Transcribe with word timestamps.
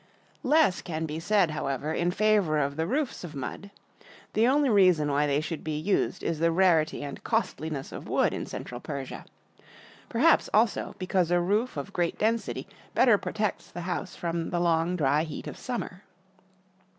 Less 0.41 0.81
can 0.81 1.05
be 1.05 1.19
said, 1.19 1.51
however, 1.51 1.93
in 1.93 2.09
favor 2.09 2.57
of 2.57 2.75
the 2.75 2.87
roofs 2.87 3.23
of 3.23 3.35
mud. 3.35 3.69
The 4.33 4.47
only 4.47 4.67
reason 4.71 5.11
why 5.11 5.27
they 5.27 5.41
should 5.41 5.63
be 5.63 5.77
used 5.77 6.23
is 6.23 6.39
the 6.39 6.51
rarity 6.51 7.03
and 7.03 7.23
costliness 7.23 7.91
of 7.91 8.09
wood 8.09 8.33
in 8.33 8.47
central 8.47 8.79
Persia; 8.81 9.25
perhaps, 10.09 10.49
also, 10.55 10.95
because 10.97 11.29
a 11.29 11.39
roof 11.39 11.77
of 11.77 11.93
great 11.93 12.17
density 12.17 12.67
better 12.95 13.19
protects 13.19 13.67
the 13.67 13.73
447 13.83 14.15
PERSIA 14.15 14.15
house 14.15 14.15
from 14.19 14.49
the 14.49 14.59
long 14.59 14.95
dry 14.95 15.21
heat 15.21 15.45
of 15.45 15.55
summer. 15.55 16.01